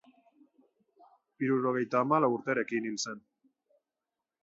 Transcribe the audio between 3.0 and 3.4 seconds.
zen.